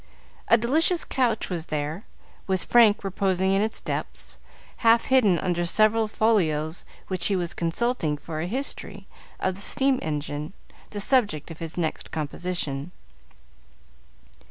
A 0.47 0.57
delicious 0.57 1.05
couch 1.05 1.51
was 1.51 1.67
there, 1.67 2.05
with 2.47 2.63
Frank 2.63 3.03
reposing 3.03 3.51
in 3.51 3.61
its 3.61 3.79
depths, 3.79 4.39
half 4.77 5.05
hidden 5.13 5.37
under 5.37 5.63
several 5.63 6.07
folios 6.07 6.85
which 7.07 7.27
he 7.27 7.35
was 7.35 7.53
consulting 7.53 8.17
for 8.17 8.39
a 8.39 8.47
history 8.47 9.05
of 9.39 9.53
the 9.53 9.61
steam 9.61 9.99
engine, 10.01 10.53
the 10.89 10.99
subject 10.99 11.51
of 11.51 11.59
his 11.59 11.77
next 11.77 12.09
composition. 12.09 12.89